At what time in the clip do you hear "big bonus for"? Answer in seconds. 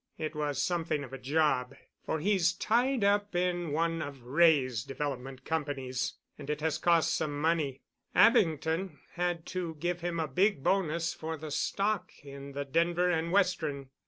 10.27-11.37